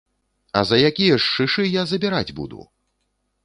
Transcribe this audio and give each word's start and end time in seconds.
А 0.61 0.63
за 0.69 0.79
якія 0.89 1.19
ж 1.21 1.27
шышы 1.33 1.67
я 1.75 1.85
забіраць 1.95 2.35
буду?! 2.41 2.61